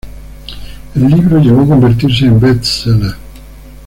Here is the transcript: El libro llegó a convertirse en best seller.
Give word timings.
El 0.95 1.09
libro 1.11 1.37
llegó 1.37 1.61
a 1.61 1.67
convertirse 1.67 2.25
en 2.25 2.39
best 2.39 2.63
seller. 2.65 3.11